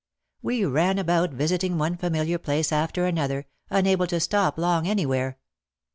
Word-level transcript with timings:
We 0.41 0.65
ran 0.65 0.97
about 0.97 1.29
visiting 1.29 1.77
one 1.77 1.95
familiar 1.95 2.39
place 2.39 2.71
after 2.71 3.05
another, 3.05 3.45
un 3.69 3.85
able 3.85 4.07
to 4.07 4.19
stop 4.19 4.57
long 4.57 4.87
anywhere. 4.87 5.37